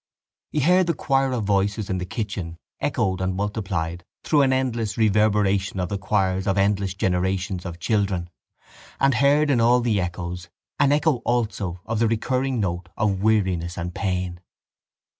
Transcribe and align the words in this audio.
He 0.49 0.61
heard 0.61 0.87
the 0.87 0.95
choir 0.95 1.31
of 1.31 1.43
voices 1.43 1.87
in 1.87 1.99
the 1.99 2.07
kitchen 2.07 2.57
echoed 2.79 3.21
and 3.21 3.35
multiplied 3.35 4.03
through 4.23 4.41
an 4.41 4.51
endless 4.51 4.97
reverberation 4.97 5.79
of 5.79 5.89
the 5.89 5.99
choirs 5.99 6.47
of 6.47 6.57
endless 6.57 6.95
generations 6.95 7.67
of 7.67 7.77
children 7.77 8.31
and 8.99 9.13
heard 9.13 9.51
in 9.51 9.61
all 9.61 9.79
the 9.79 10.01
echoes 10.01 10.49
an 10.79 10.91
echo 10.91 11.17
also 11.17 11.81
of 11.85 11.99
the 11.99 12.07
recurring 12.07 12.59
note 12.59 12.89
of 12.97 13.21
weariness 13.21 13.77
and 13.77 13.93
pain. 13.93 14.39